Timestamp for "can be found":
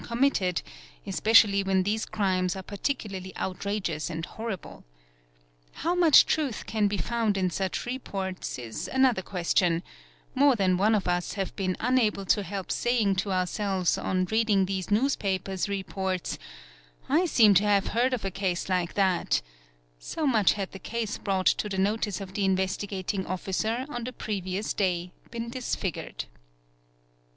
6.65-7.37